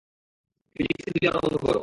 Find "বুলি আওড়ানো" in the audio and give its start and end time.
1.13-1.47